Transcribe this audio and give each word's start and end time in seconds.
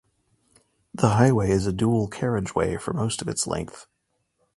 The 0.95 1.09
highway 1.09 1.51
is 1.51 1.67
a 1.67 1.71
dual 1.71 2.07
carriageway 2.07 2.77
for 2.77 2.91
most 2.91 3.21
of 3.21 3.27
its 3.27 3.45
length. 3.45 3.85